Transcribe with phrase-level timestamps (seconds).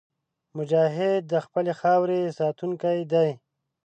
[0.57, 3.29] مجاهد د خپلې خاورې ساتونکی دی.